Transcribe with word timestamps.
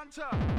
Bunter. 0.00 0.49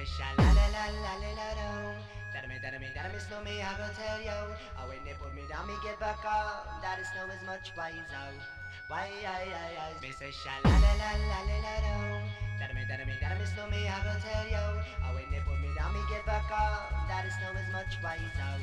I. 0.00 0.02
Me 0.02 0.06
sha 0.08 0.24
la 0.32 0.48
la 0.56 0.66
la 0.72 0.84
la 1.04 1.12
la 1.20 1.30
la 1.36 1.48
do. 1.60 1.92
That 2.32 2.48
me, 2.48 2.56
that 2.62 2.72
me, 2.80 2.88
that 2.96 3.12
me 3.12 3.20
snow 3.20 3.44
me, 3.44 3.60
I 3.60 3.76
go 3.76 3.84
tell 3.92 4.16
you. 4.16 4.56
Oh, 4.80 4.88
when 4.88 5.04
they 5.04 5.12
put 5.20 5.28
me 5.36 5.44
down, 5.44 5.68
me 5.68 5.76
get 5.84 6.00
back 6.00 6.24
up. 6.24 6.80
That 6.80 6.96
is 6.96 7.08
snow 7.12 7.28
is 7.28 7.42
much 7.44 7.68
wiser. 7.76 8.32
Why, 8.88 9.12
I, 9.28 9.44
I, 9.52 9.70
I. 9.76 10.00
Me 10.00 10.08
say 10.16 10.32
sha 10.32 10.56
la 10.64 10.72
la 10.72 10.92
la 10.96 11.10
la 11.28 11.40
la 11.44 11.56
la 11.60 11.74
do. 11.84 11.96
That 12.56 12.72
me, 12.72 12.88
that 12.88 13.04
me, 13.04 13.12
that 13.20 13.36
me 13.36 13.44
snow 13.44 13.68
me, 13.68 13.92
I 13.92 14.00
go 14.00 14.16
tell 14.24 14.48
you. 14.48 14.66
Oh, 15.04 15.12
when 15.12 15.28
they 15.28 15.44
put 15.44 15.60
me 15.60 15.68
down, 15.76 15.92
me 15.92 16.00
get 16.08 16.24
back 16.24 16.48
up. 16.48 16.96
That 17.04 17.28
is 17.28 17.36
snow 17.36 17.52
is 17.60 17.68
much 17.68 18.00
wiser. 18.00 18.56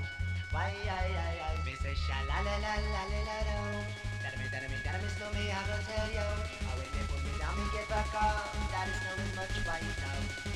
Why, 0.49 0.73
I, 0.89 1.05
I, 1.05 1.33
I. 1.37 1.61
Me 1.61 1.77
say 1.77 1.93
sha 1.93 2.17
la 2.25 2.41
la 2.41 2.55
la 2.57 2.73
la 2.81 3.01
la 3.13 3.21
la 3.29 3.37
I. 3.37 3.53
Oh, 3.53 3.61
down. 3.61 3.85
That 4.25 4.33
I, 4.33 4.41
I, 4.41 4.41
I. 4.41 4.41
Me. 4.41 4.41
That 4.41 4.41
me, 4.41 4.45
that 4.49 4.65
me, 4.65 4.77
that 4.81 4.97
me 5.37 5.43
I 5.53 5.61
go 5.69 5.77
tell 5.85 6.09
you. 6.09 6.29
Oh, 6.65 6.73
when 6.81 6.89
they 6.97 7.05
put 7.05 7.21
me 7.21 7.33
down, 7.37 7.53
me 7.61 7.65
get 7.69 7.85
back 7.93 8.09
up. 8.17 8.57
That 8.73 8.89
is 8.89 8.97
snow 9.05 9.13
is 9.21 9.31
much 9.37 9.53
wiser. 9.69 10.46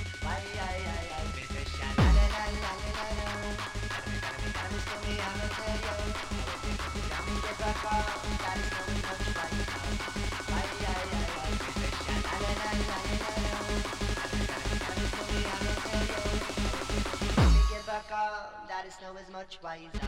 That 18.67 18.87
is 18.87 18.93
snow 18.95 19.15
is 19.21 19.29
much 19.31 19.59
wiser. 19.61 20.07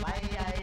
Why, 0.00 0.20
I. 0.38 0.55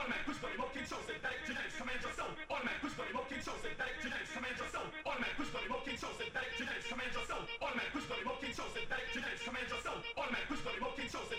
automatic 0.00 0.24
push 0.24 0.40
button, 0.40 0.56
remote 0.56 0.72
control, 0.72 1.00
synthetic 1.04 1.44
genetics, 1.44 1.76
command 1.76 2.00
your 2.00 2.14
soul. 2.16 2.32
Automatic 2.48 2.80
push 2.80 2.94
button, 2.96 3.12
remote 3.12 3.28
control, 3.28 3.56
synthetic 3.60 3.96
genetics, 4.00 4.32
command 4.32 4.56
your 4.56 4.70
soul. 4.72 4.86
Automatic 5.04 5.36
push 5.36 5.50
button, 5.52 5.68
remote 5.68 5.84
control, 5.84 6.12
synthetic 6.16 6.52
genetics, 6.56 6.86
command 6.88 7.12
your 7.12 7.26
soul. 7.28 7.42
Automatic 7.60 7.92
push 7.92 8.06
button, 8.08 8.24
remote 8.24 8.40
control, 8.40 8.68
synthetic 8.72 9.08
genetics, 9.12 9.42
command 9.44 9.68
your 9.68 9.80
soul. 9.84 9.98
Automatic 10.16 10.48
push 10.48 10.62
button, 10.64 10.78
remote 10.80 10.96
control, 10.96 11.29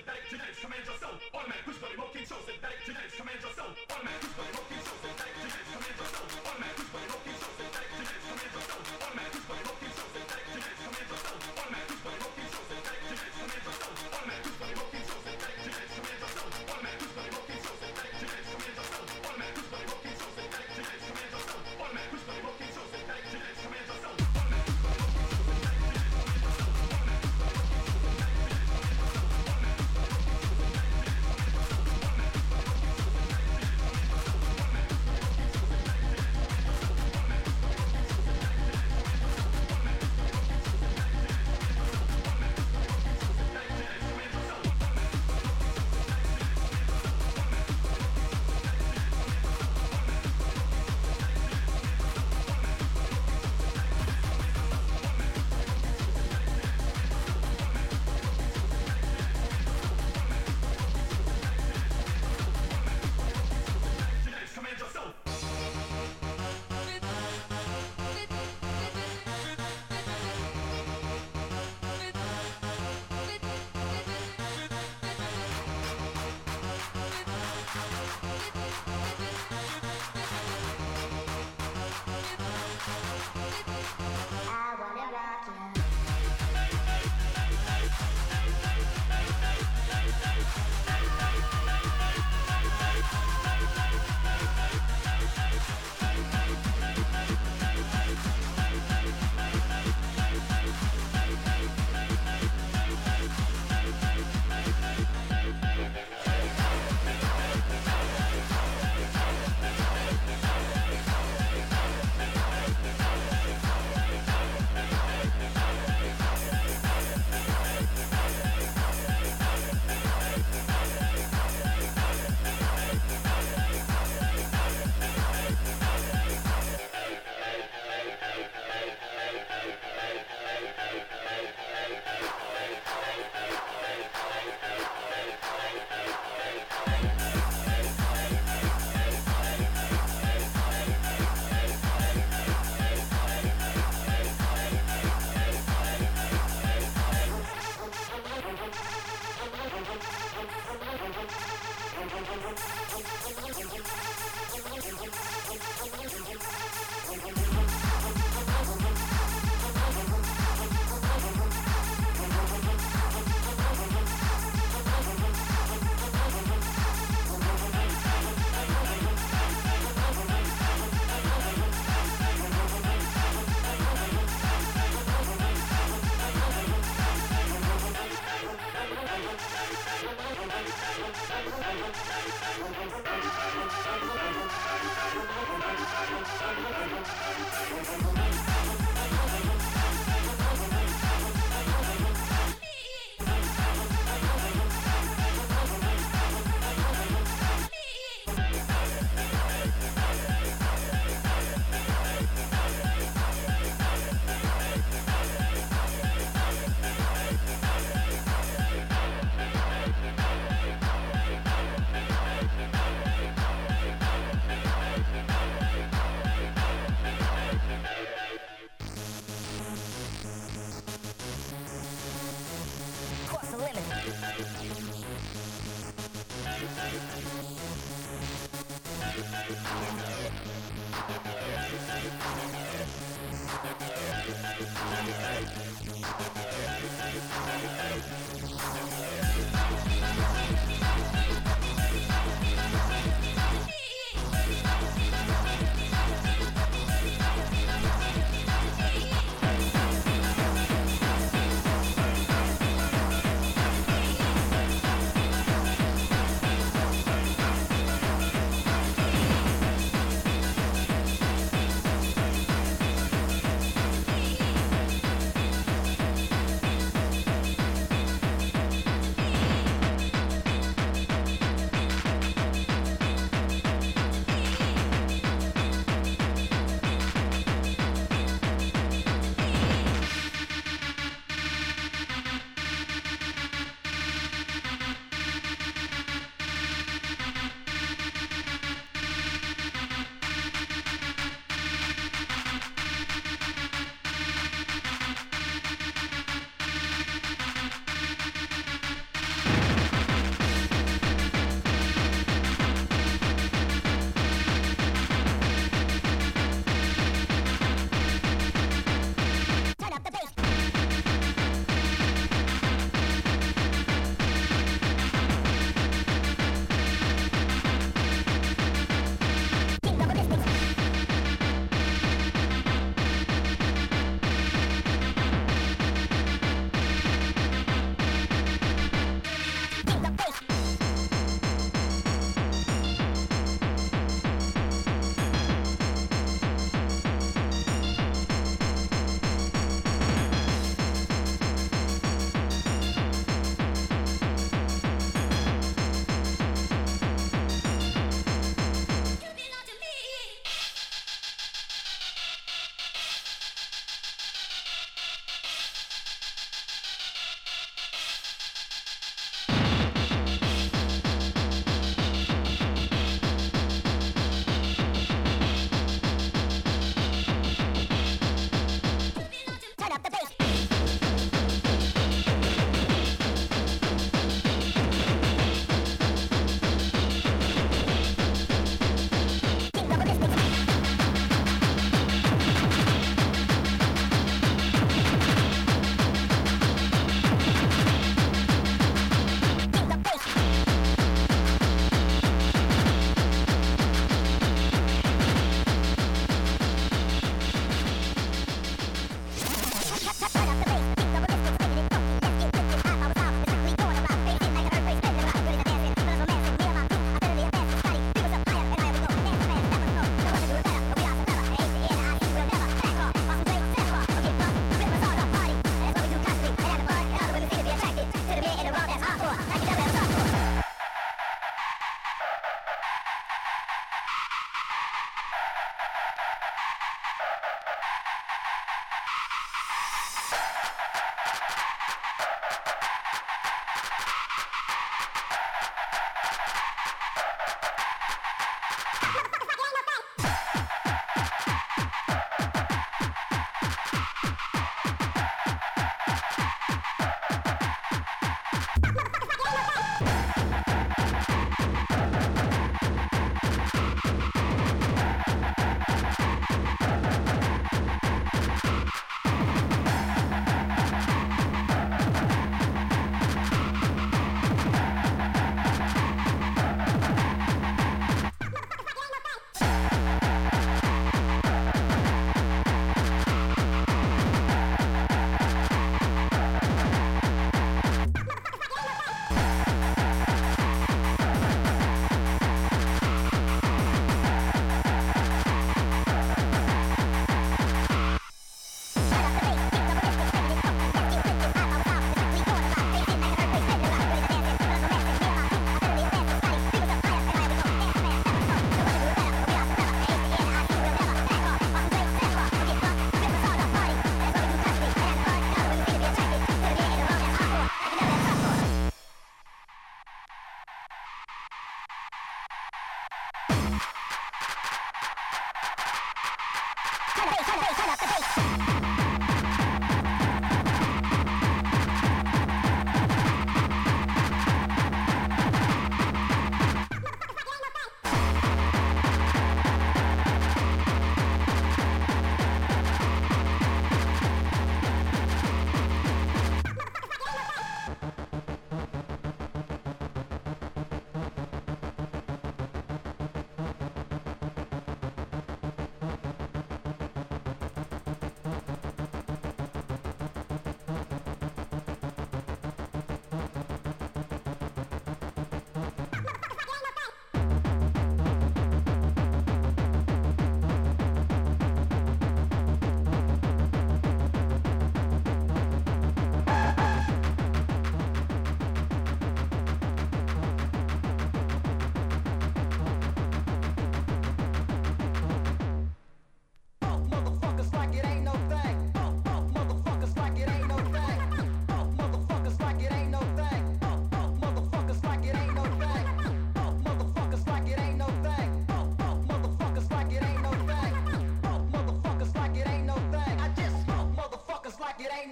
Bye. 188.00 188.31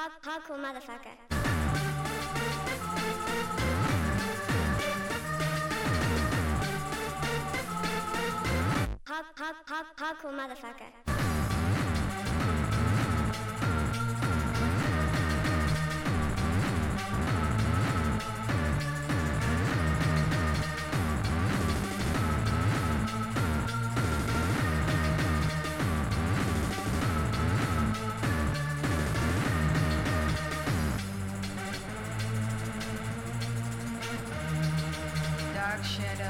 Rock, 0.00 0.12
rock, 0.26 0.48
motherfucker. 0.48 1.14
Rock, 9.06 9.38
rock, 9.38 10.00
rock, 10.00 10.24
motherfucker. 10.32 11.09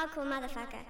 hardcore 0.00 0.26
motherfucker. 0.26 0.84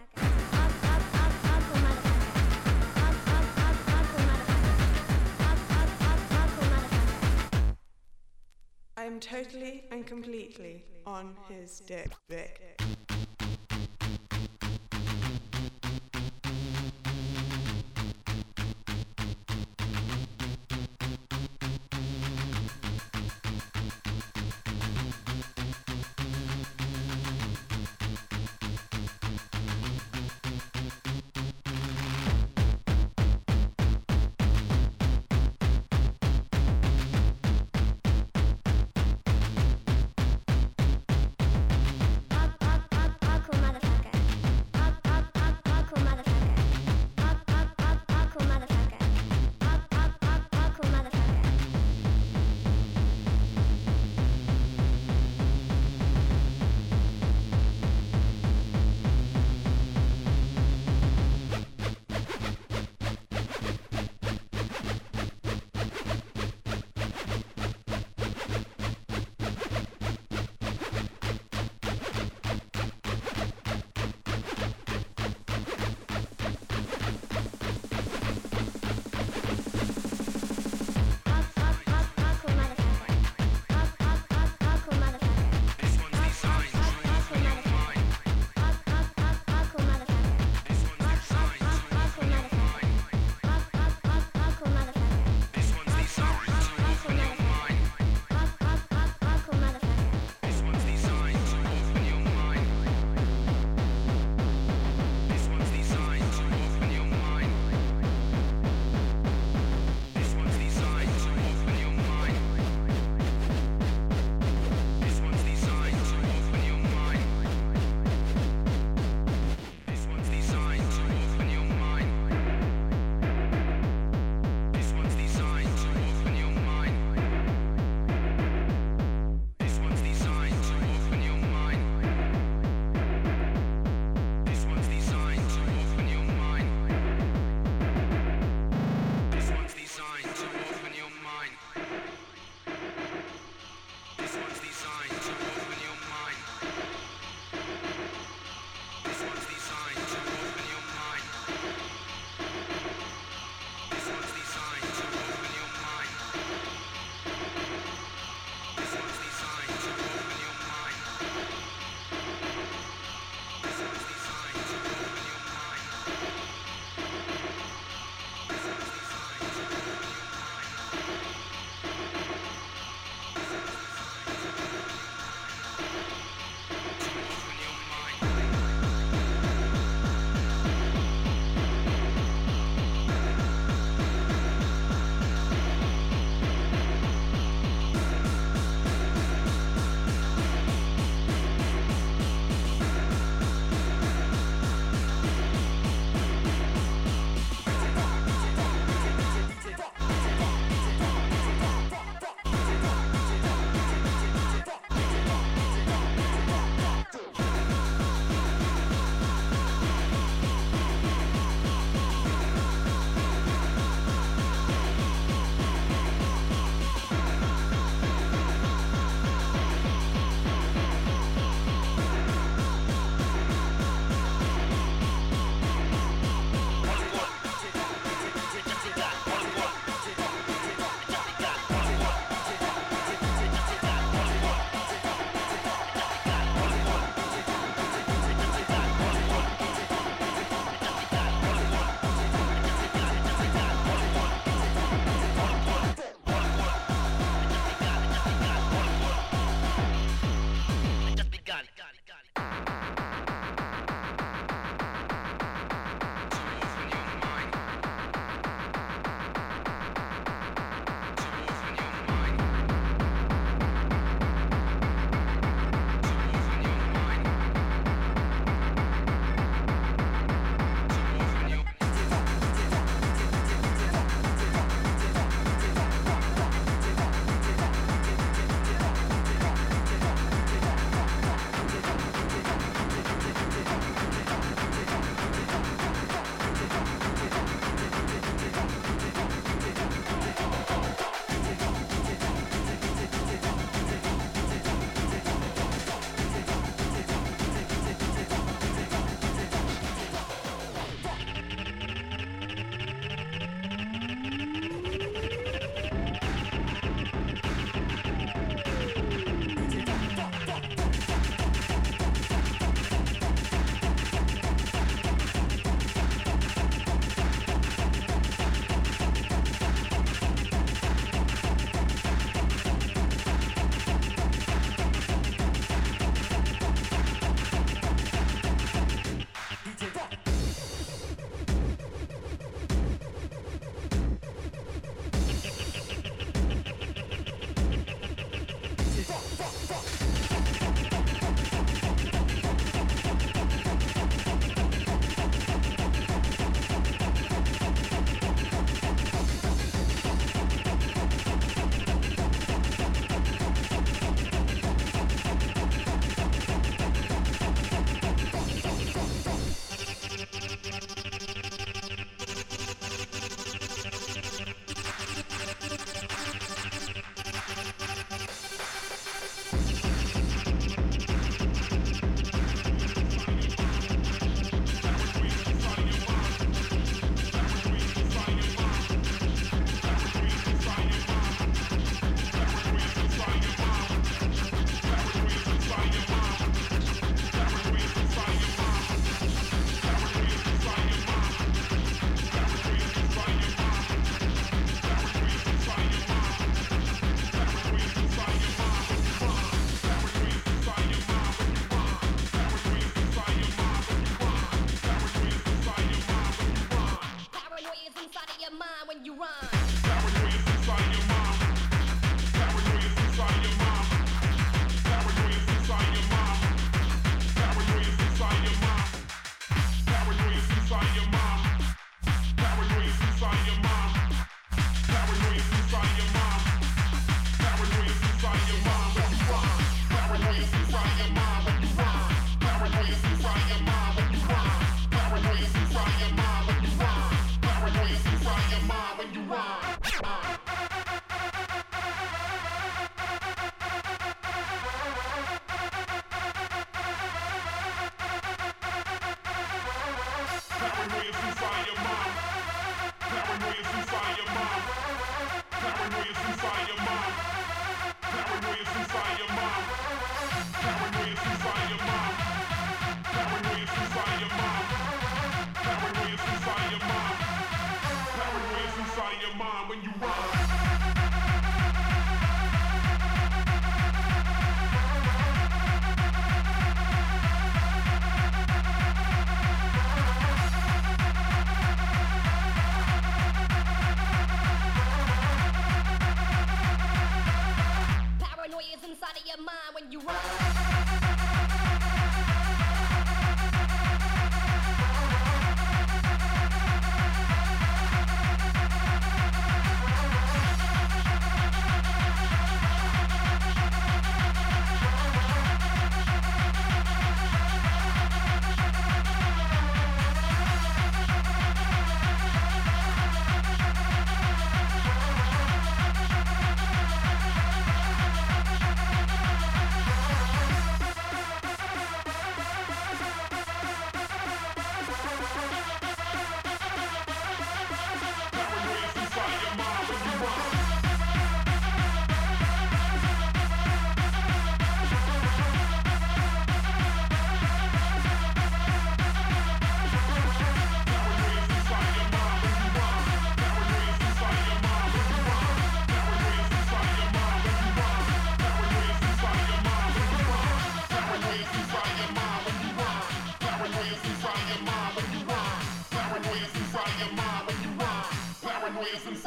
I 8.96 9.04
am 9.04 9.18
totally 9.18 9.84
and 9.90 10.06
completely 10.06 10.84
on 11.06 11.34
his 11.48 11.80
dick. 11.80 12.12
dick. 12.28 12.80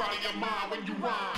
Paranoia's 0.04 0.26
inside 0.26 0.32
your 0.32 0.40
mind 0.40 0.72
when 0.72 0.86
you 0.86 0.94
rhyme. 1.04 1.33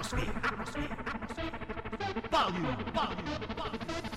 Atmosphere, 0.00 0.32
atmosphere, 0.42 0.88
atmosphere, 1.06 1.50
volume, 2.30 2.76
volume, 2.94 3.26
volume, 3.54 4.09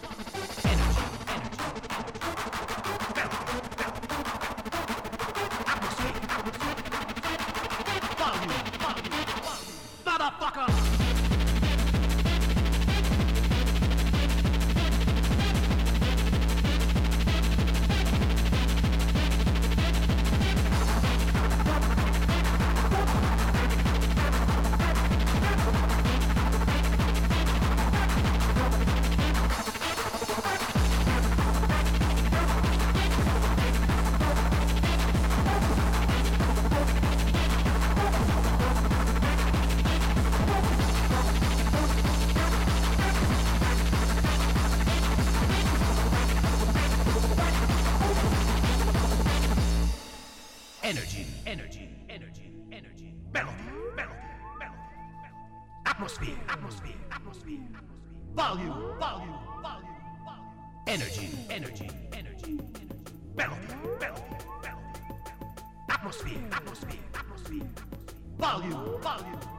volume, 69.18 69.53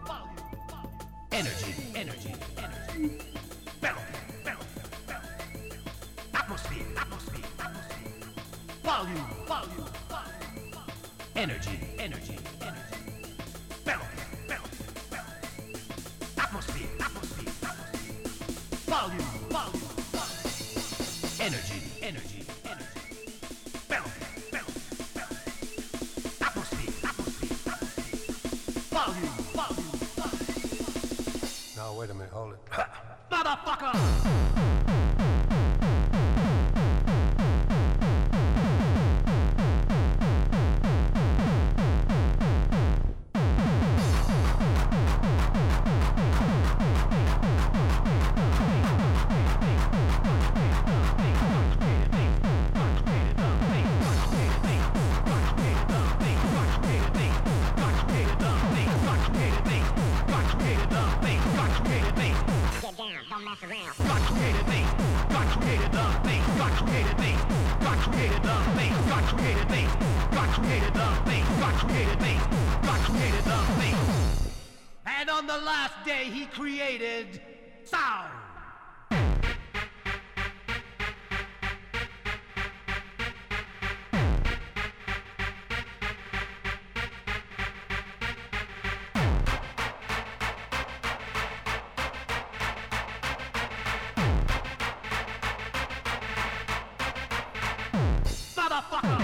Motherfucker! 98.74 99.23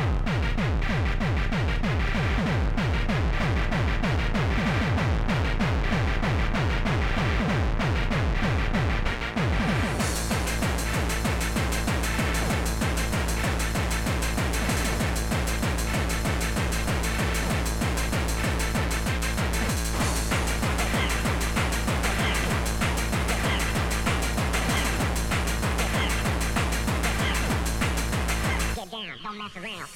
All 29.63 29.90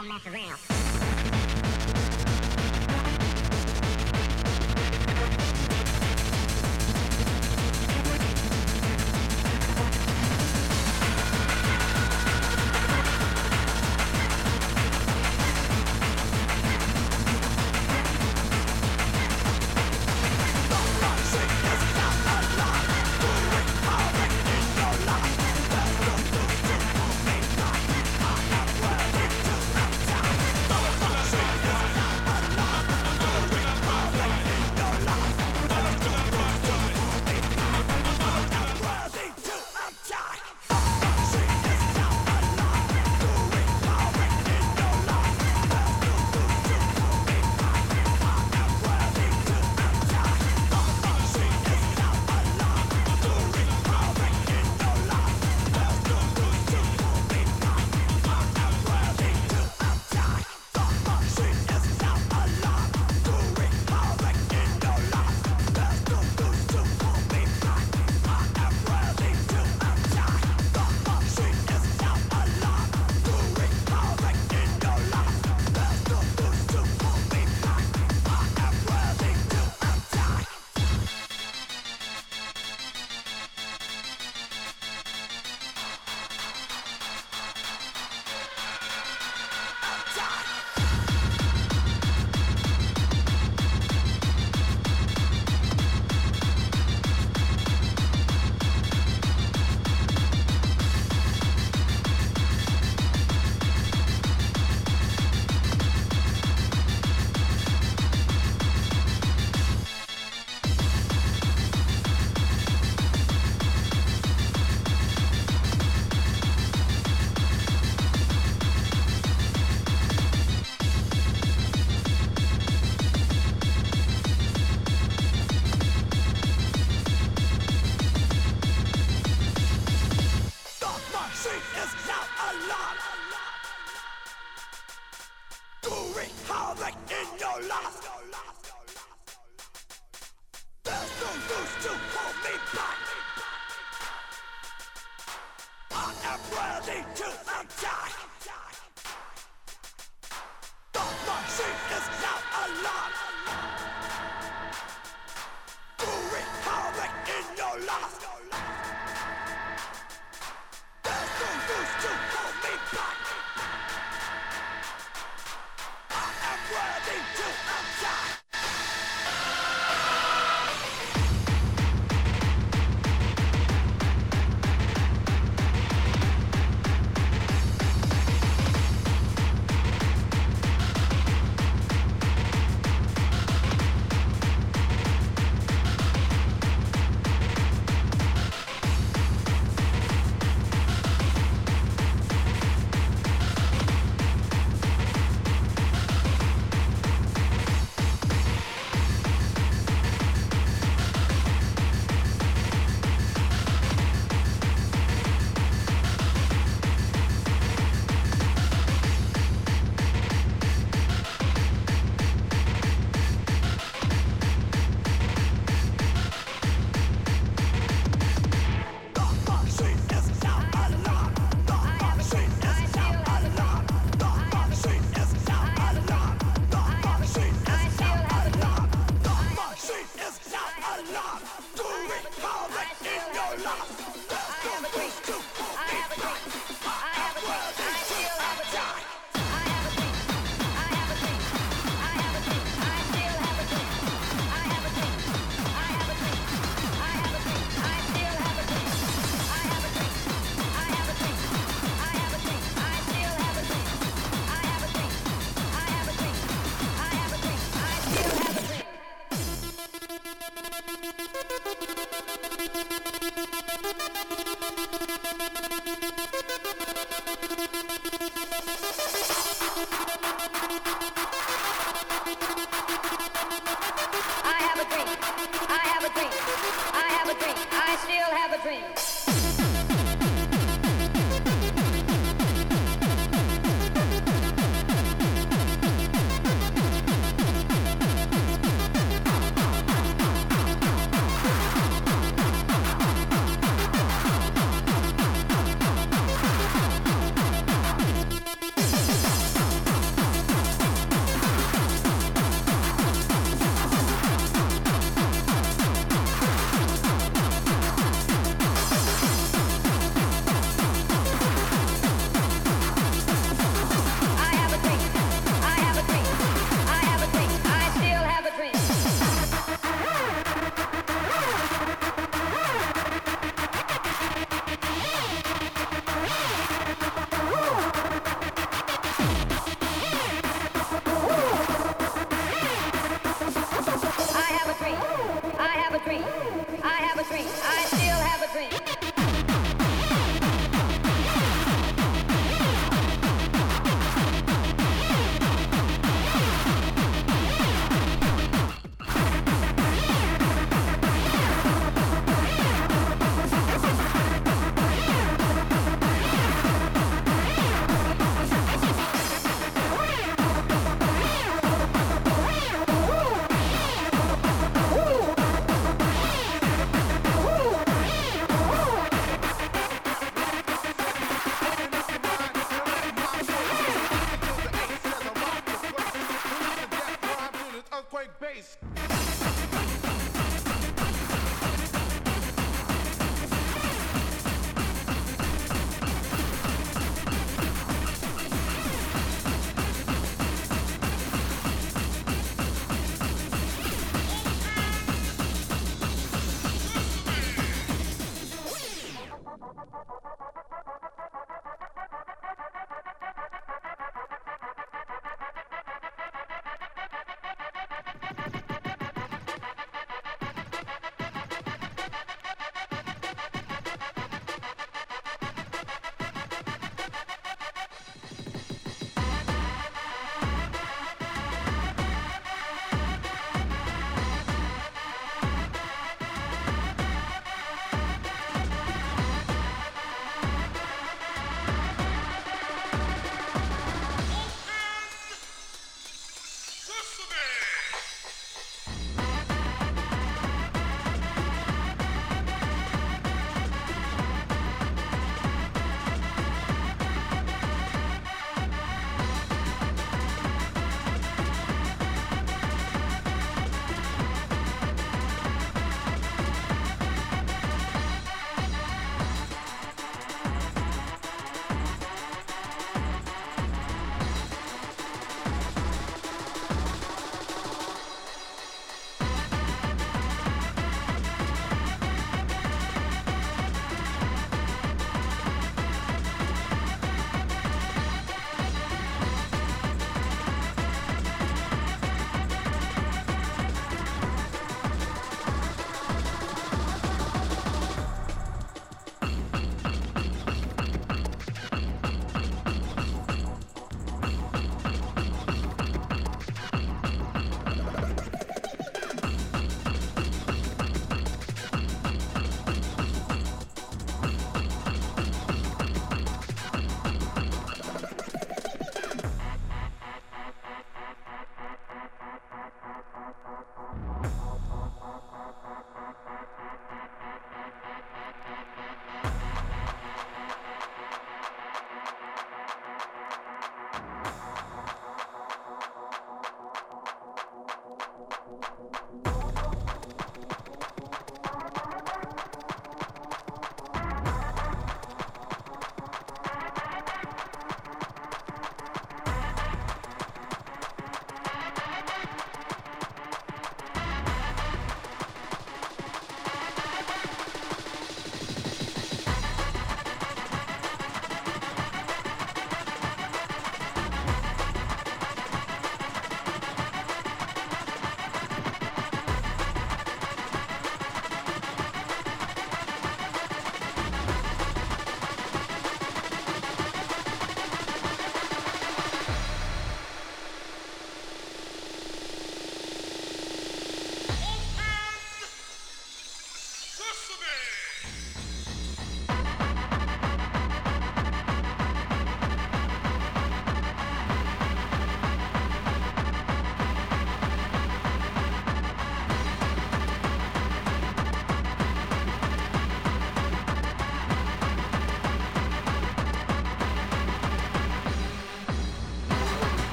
don't 0.00 0.08
mess 0.08 0.26
around. 0.26 0.59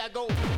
I 0.00 0.08
go. 0.08 0.49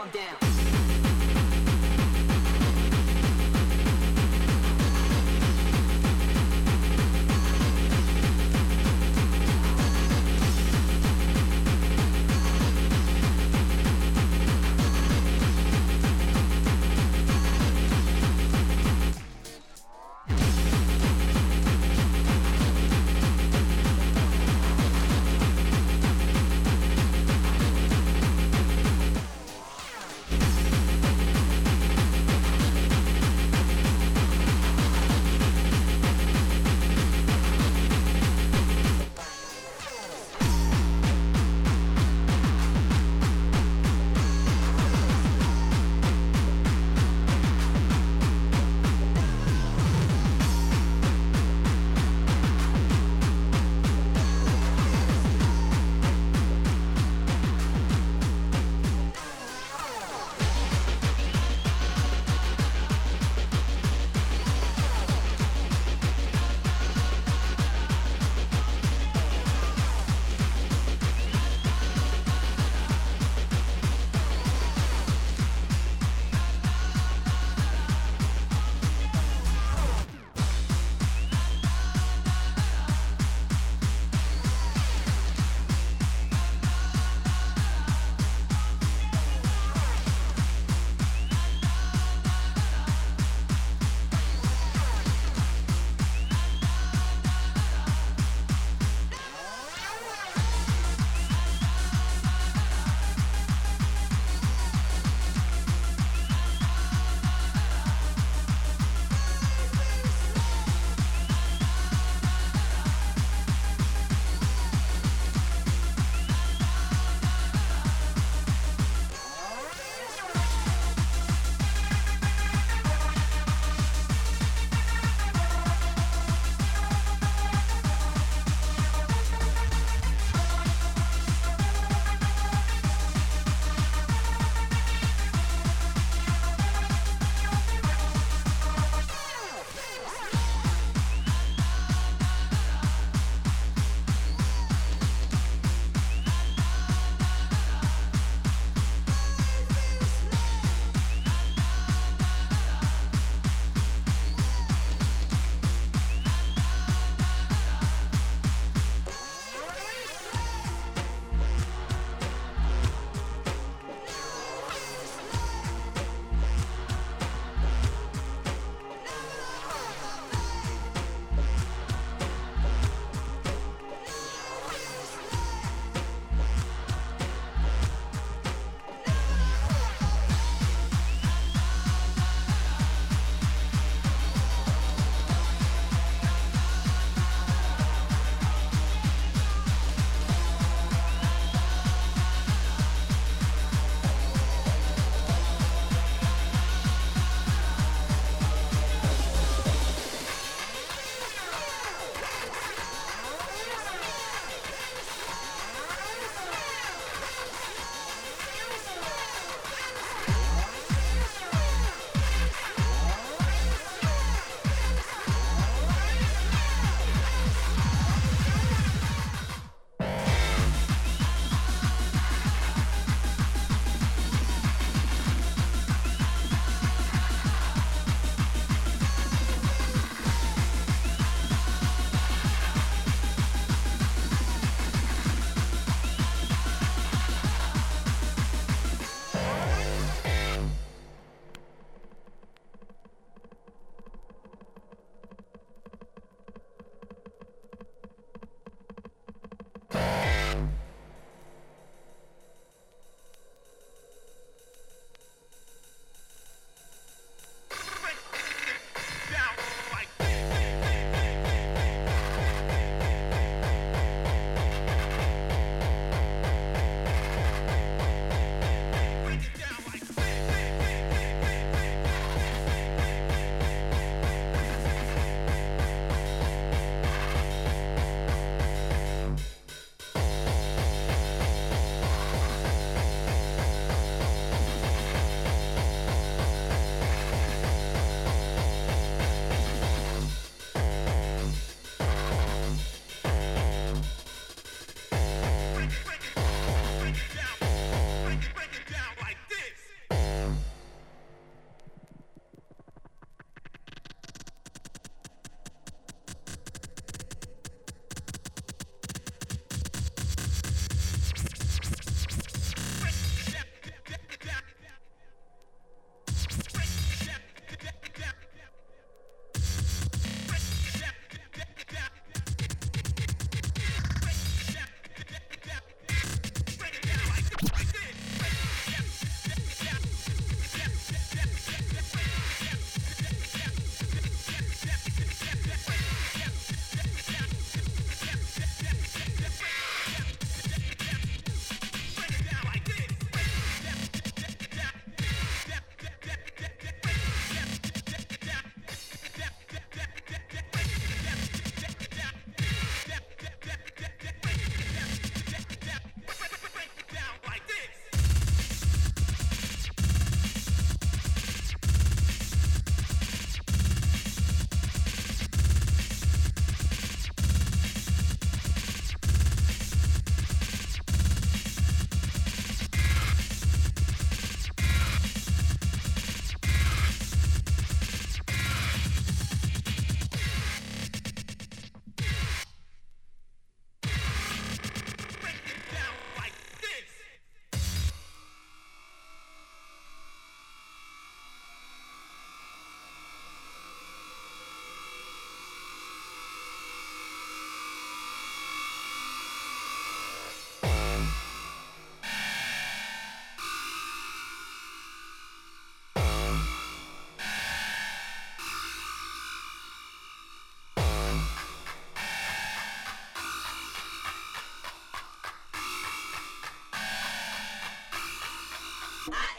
On 0.00 0.08
down. 0.12 0.39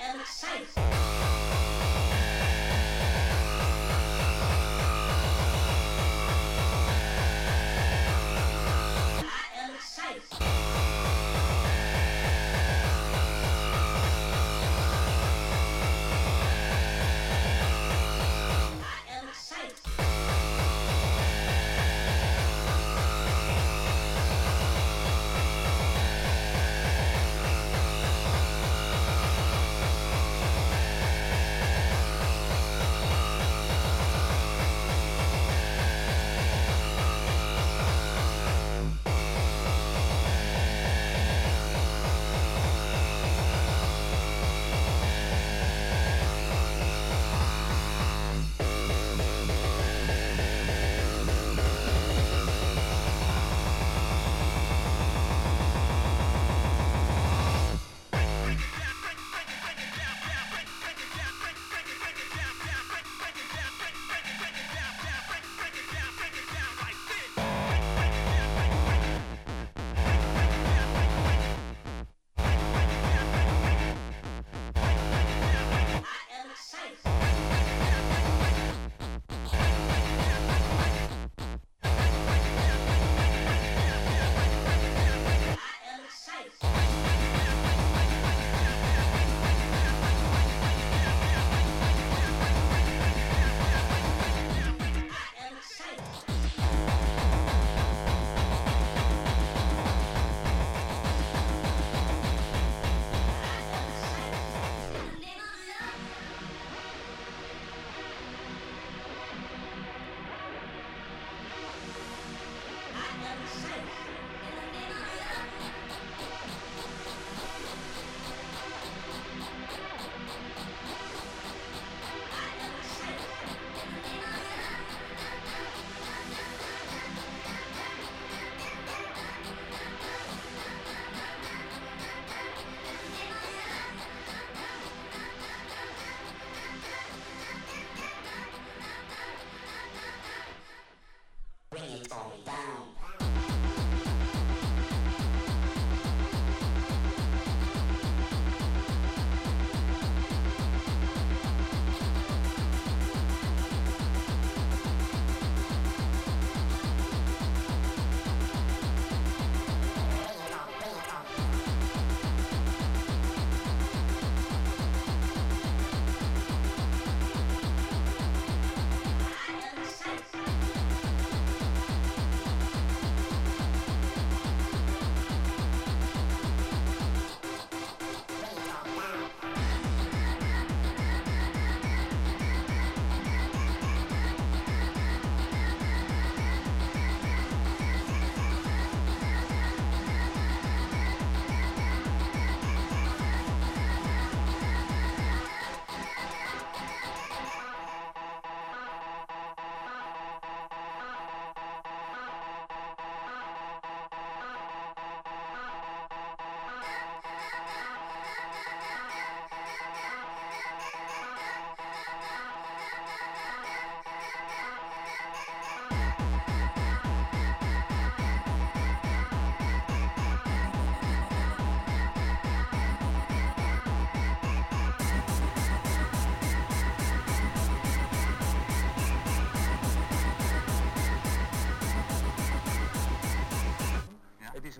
Het 0.01 0.15
is 0.15 0.90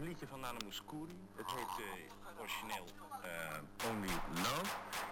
een 0.02 0.08
liedje 0.08 0.28
van 0.28 0.40
Nana 0.40 0.58
Mouskouri. 0.64 1.20
Het 1.36 1.46
heet 1.52 1.86
eh, 1.86 2.40
origineel 2.40 2.86
eh, 3.24 3.90
Only 3.90 4.14
Love. 4.36 5.11